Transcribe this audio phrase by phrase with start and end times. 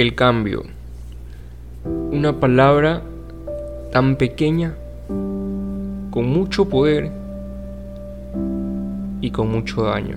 [0.00, 0.62] El cambio.
[1.84, 3.02] Una palabra
[3.92, 4.74] tan pequeña,
[5.08, 7.10] con mucho poder
[9.20, 10.16] y con mucho daño.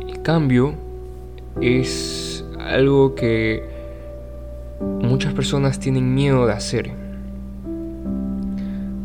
[0.00, 0.74] El cambio
[1.60, 3.62] es algo que
[5.00, 6.90] muchas personas tienen miedo de hacer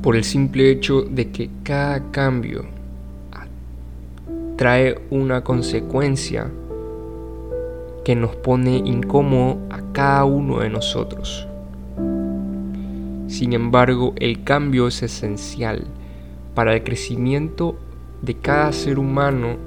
[0.02, 2.66] por el simple hecho de que cada cambio
[4.58, 6.50] trae una consecuencia
[8.10, 11.48] que nos pone incómodo a cada uno de nosotros.
[13.28, 15.86] Sin embargo, el cambio es esencial
[16.56, 17.76] para el crecimiento
[18.24, 19.58] de cada ser humano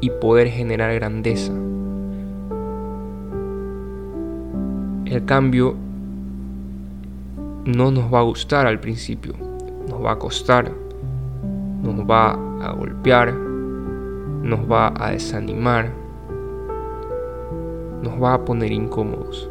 [0.00, 1.52] y poder generar grandeza.
[5.04, 5.74] El cambio
[7.66, 9.34] no nos va a gustar al principio,
[9.90, 10.72] nos va a costar,
[11.82, 15.97] nos va a golpear, nos va a desanimar,
[18.02, 19.48] nos va a poner incómodos.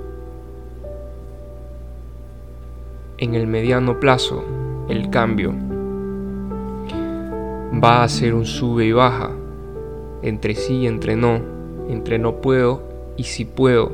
[3.18, 4.44] En el mediano plazo,
[4.90, 5.54] el cambio
[7.84, 9.32] va a ser un sube y baja,
[10.22, 11.40] entre sí y entre no,
[11.90, 12.82] entre no puedo
[13.18, 13.92] y sí puedo.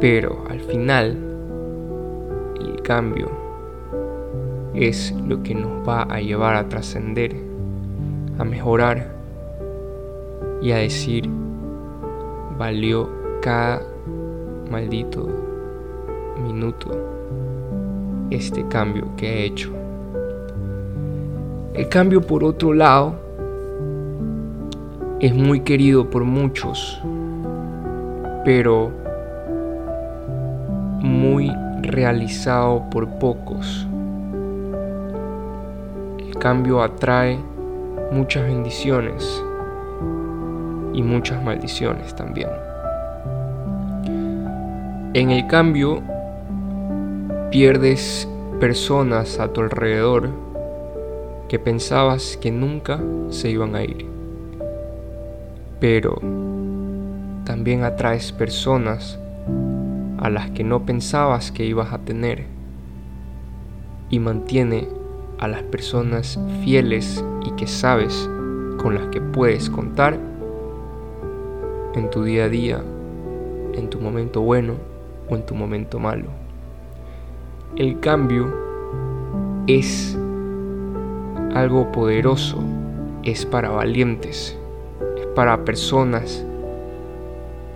[0.00, 1.18] Pero al final,
[2.60, 3.28] el cambio
[4.74, 7.36] es lo que nos va a llevar a trascender,
[8.38, 9.14] a mejorar
[10.62, 11.28] y a decir,
[12.60, 13.08] valió
[13.40, 13.80] cada
[14.70, 15.26] maldito
[16.44, 16.90] minuto
[18.28, 19.72] este cambio que he hecho.
[21.72, 23.14] El cambio por otro lado
[25.20, 27.00] es muy querido por muchos,
[28.44, 28.90] pero
[31.00, 31.50] muy
[31.80, 33.86] realizado por pocos.
[36.18, 37.38] El cambio atrae
[38.12, 39.42] muchas bendiciones
[40.92, 42.48] y muchas maldiciones también.
[45.12, 46.02] En el cambio,
[47.50, 48.28] pierdes
[48.60, 50.30] personas a tu alrededor
[51.48, 53.00] que pensabas que nunca
[53.30, 54.06] se iban a ir.
[55.80, 56.14] Pero
[57.44, 59.18] también atraes personas
[60.18, 62.44] a las que no pensabas que ibas a tener
[64.10, 64.86] y mantiene
[65.40, 68.30] a las personas fieles y que sabes
[68.78, 70.29] con las que puedes contar
[71.94, 72.82] en tu día a día,
[73.74, 74.74] en tu momento bueno
[75.28, 76.26] o en tu momento malo.
[77.76, 78.52] El cambio
[79.66, 80.18] es
[81.54, 82.58] algo poderoso,
[83.22, 84.56] es para valientes,
[85.18, 86.44] es para personas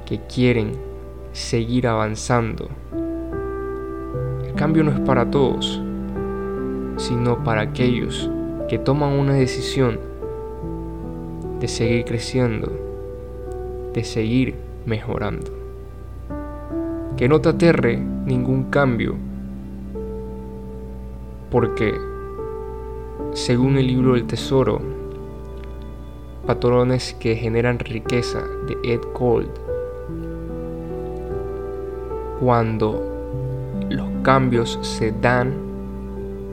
[0.06, 0.72] que quieren
[1.32, 2.69] seguir avanzando.
[4.44, 5.81] El cambio no es para todos,
[6.96, 8.31] sino para aquellos
[8.69, 9.98] que toman una decisión
[11.60, 12.70] de seguir creciendo,
[13.94, 15.50] de seguir mejorando.
[17.16, 19.15] Que no te aterre ningún cambio,
[21.50, 21.94] porque
[23.32, 24.81] según el libro del tesoro,
[26.47, 29.50] patrones que generan riqueza de Ed Gold,
[32.41, 33.00] cuando
[33.88, 35.55] los cambios se dan,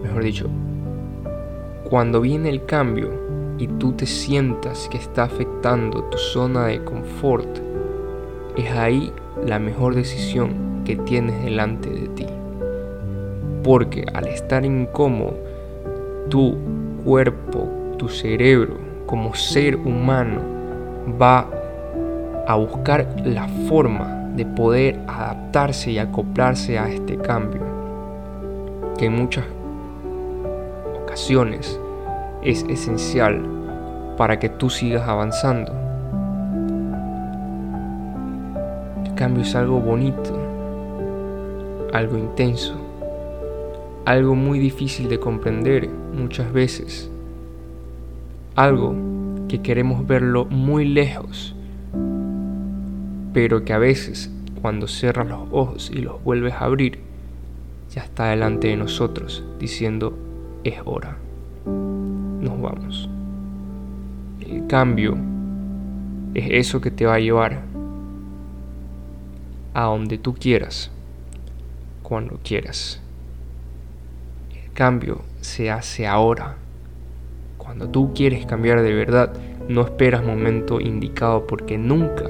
[0.04, 0.48] mejor dicho,
[1.90, 3.31] cuando viene el cambio
[3.62, 7.60] y tú te sientas que está afectando tu zona de confort,
[8.58, 9.14] es ahí
[9.46, 12.26] la mejor decisión que tienes delante de ti.
[13.64, 15.36] Porque al estar incómodo,
[16.28, 16.58] tu
[17.06, 20.42] cuerpo, tu cerebro, como ser humano,
[21.22, 21.48] va
[22.48, 27.62] a buscar la forma de poder adaptarse y acoplarse a este cambio,
[28.98, 29.46] que en muchas
[31.04, 31.80] ocasiones
[32.44, 33.42] es esencial
[34.18, 35.74] para que tú sigas avanzando.
[39.06, 40.38] El cambio es algo bonito,
[41.94, 42.76] algo intenso,
[44.06, 47.10] algo muy difícil de comprender muchas veces,
[48.56, 48.96] algo
[49.48, 51.56] que queremos verlo muy lejos,
[53.34, 57.00] pero que a veces cuando cierras los ojos y los vuelves a abrir,
[57.90, 60.18] ya está delante de nosotros diciendo
[60.64, 61.18] es hora,
[62.62, 63.10] vamos.
[64.40, 65.18] El cambio
[66.34, 67.62] es eso que te va a llevar
[69.74, 70.92] a donde tú quieras,
[72.04, 73.02] cuando quieras
[74.74, 76.56] cambio se hace ahora.
[77.58, 79.34] Cuando tú quieres cambiar de verdad,
[79.70, 82.30] no esperas momento indicado porque nunca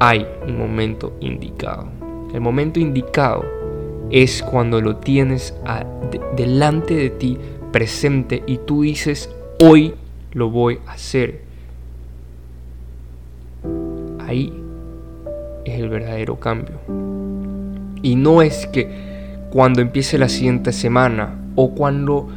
[0.00, 1.86] hay un momento indicado.
[2.34, 3.44] El momento indicado
[4.10, 5.54] es cuando lo tienes
[6.36, 7.38] delante de ti
[7.72, 9.30] presente y tú dices,
[9.60, 9.94] hoy
[10.32, 11.52] lo voy a hacer.
[14.32, 14.52] ahí
[15.64, 16.76] es el verdadero cambio.
[18.02, 18.88] Y no es que
[19.50, 22.28] cuando empiece la siguiente semana o cuando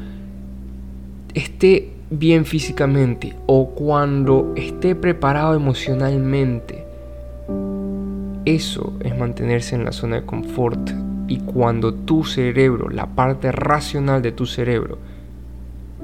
[1.33, 6.83] esté bien físicamente o cuando esté preparado emocionalmente.
[8.45, 10.91] Eso es mantenerse en la zona de confort
[11.27, 14.99] y cuando tu cerebro, la parte racional de tu cerebro,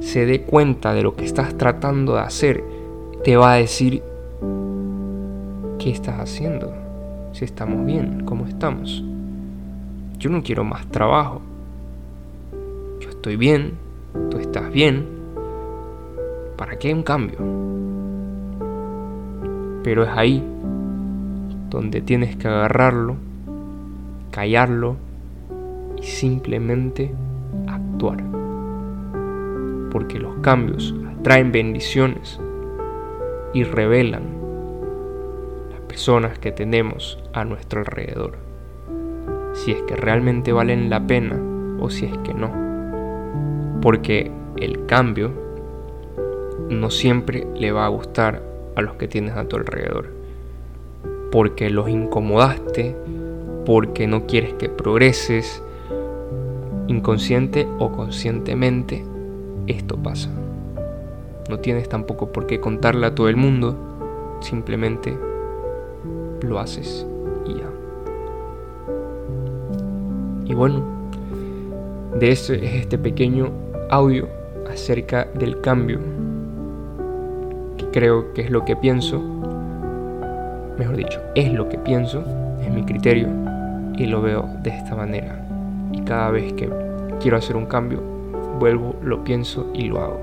[0.02, 2.64] se dé cuenta de lo que estás tratando de hacer,
[3.24, 4.02] te va a decir
[5.80, 6.74] qué estás haciendo,
[7.34, 9.04] si estamos bien, cómo estamos.
[10.18, 11.42] Yo no quiero más trabajo.
[13.00, 13.74] Yo estoy bien,
[14.30, 15.06] tú estás bien.
[16.58, 17.38] ¿Para qué un cambio?
[19.84, 20.44] Pero es ahí
[21.70, 23.16] donde tienes que agarrarlo,
[24.32, 24.96] callarlo
[26.00, 27.12] y simplemente
[27.68, 28.41] actuar.
[29.92, 32.40] Porque los cambios atraen bendiciones
[33.54, 34.24] y revelan
[35.70, 38.38] las personas que tenemos a nuestro alrededor.
[39.54, 41.40] Si es que realmente valen la pena
[41.80, 42.52] o si es que no.
[43.82, 45.32] Porque el cambio
[46.70, 48.42] no siempre le va a gustar
[48.76, 50.10] a los que tienes a tu alrededor.
[51.32, 52.96] Porque los incomodaste,
[53.66, 55.64] porque no quieres que progreses,
[56.88, 59.06] inconsciente o conscientemente,
[59.68, 60.30] esto pasa.
[61.50, 63.76] No tienes tampoco por qué contarle a todo el mundo,
[64.42, 65.18] simplemente
[66.42, 67.06] lo haces
[67.46, 67.70] y ya.
[70.46, 70.82] Y bueno,
[72.20, 73.52] de eso es este pequeño
[73.90, 74.28] audio
[74.70, 76.00] acerca del cambio,
[77.78, 79.20] que creo que es lo que pienso,
[80.78, 82.24] mejor dicho, es lo que pienso,
[82.62, 83.28] es mi criterio
[83.98, 85.46] y lo veo de esta manera.
[85.92, 86.70] Y cada vez que
[87.20, 88.02] quiero hacer un cambio,
[88.60, 90.20] vuelvo, lo pienso y lo hago.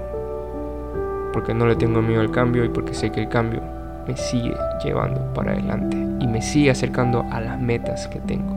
[1.33, 3.61] Porque no le tengo miedo al cambio y porque sé que el cambio
[4.07, 8.57] me sigue llevando para adelante y me sigue acercando a las metas que tengo.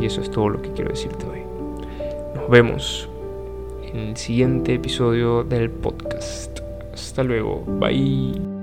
[0.00, 1.42] Y eso es todo lo que quiero decirte hoy.
[2.34, 3.08] Nos vemos
[3.82, 6.60] en el siguiente episodio del podcast.
[6.92, 7.64] Hasta luego.
[7.66, 8.57] Bye.